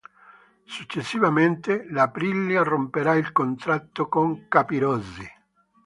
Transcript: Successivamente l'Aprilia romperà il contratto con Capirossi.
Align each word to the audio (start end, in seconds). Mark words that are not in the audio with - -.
Successivamente 0.65 1.85
l'Aprilia 1.91 2.63
romperà 2.63 3.13
il 3.13 3.31
contratto 3.31 4.07
con 4.07 4.47
Capirossi. 4.47 5.27